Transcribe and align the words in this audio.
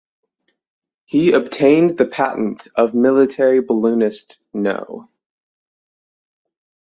He 1.05 1.31
obtained 1.33 1.95
the 1.95 2.07
patent 2.07 2.67
of 2.75 2.95
military 2.95 3.61
balloonist 3.61 4.39
no. 4.51 5.07